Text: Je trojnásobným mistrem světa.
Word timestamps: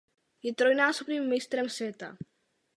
Je 0.43 0.53
trojnásobným 0.55 1.29
mistrem 1.29 1.69
světa. 1.69 2.17